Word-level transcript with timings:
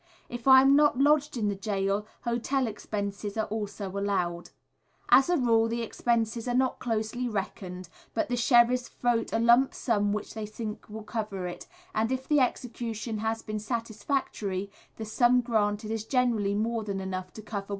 If 0.29 0.47
I 0.47 0.61
am 0.61 0.75
not 0.75 0.97
lodged 0.97 1.37
in 1.37 1.47
the 1.47 1.53
gaol, 1.53 2.07
hotel 2.23 2.65
expenses 2.65 3.37
are 3.37 3.45
also 3.49 3.87
allowed. 3.91 4.49
As 5.09 5.29
a 5.29 5.37
rule 5.37 5.67
the 5.67 5.83
expenses 5.83 6.47
are 6.47 6.55
not 6.55 6.79
closely 6.79 7.29
reckoned, 7.29 7.87
but 8.15 8.27
the 8.27 8.35
sheriffs 8.35 8.89
vote 8.89 9.31
a 9.31 9.37
lump 9.37 9.75
sum 9.75 10.11
which 10.11 10.33
they 10.33 10.47
think 10.47 10.89
will 10.89 11.03
cover 11.03 11.45
it; 11.45 11.67
and 11.93 12.11
if 12.11 12.27
the 12.27 12.39
execution 12.39 13.19
has 13.19 13.43
been 13.43 13.59
satisfactory 13.59 14.71
the 14.95 15.05
sum 15.05 15.39
granted 15.41 15.91
is 15.91 16.03
generally 16.03 16.55
more 16.55 16.83
than 16.83 16.99
enough 16.99 17.31
to 17.33 17.43
cover 17.43 17.53
what 17.53 17.53
I 17.53 17.59
have 17.61 17.65
spent. 17.65 17.69